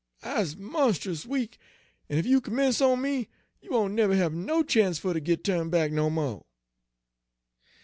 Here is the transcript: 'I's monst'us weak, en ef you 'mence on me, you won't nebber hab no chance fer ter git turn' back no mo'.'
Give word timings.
'I's 0.23 0.55
monst'us 0.57 1.27
weak, 1.27 1.59
en 2.09 2.17
ef 2.17 2.25
you 2.25 2.41
'mence 2.47 2.81
on 2.81 3.03
me, 3.03 3.29
you 3.61 3.69
won't 3.69 3.93
nebber 3.93 4.15
hab 4.15 4.33
no 4.33 4.63
chance 4.63 4.97
fer 4.97 5.13
ter 5.13 5.19
git 5.19 5.43
turn' 5.43 5.69
back 5.69 5.91
no 5.91 6.09
mo'.' 6.09 6.43